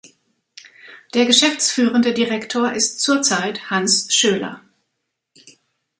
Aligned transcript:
Der 1.13 1.27
geschäftsführende 1.27 2.11
Direktor 2.11 2.71
ist 2.73 3.01
zurzeit 3.01 3.69
Hans 3.69 4.11
Schöler. 4.11 4.63